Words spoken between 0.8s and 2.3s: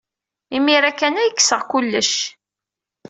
kan ay kkseɣ kullec.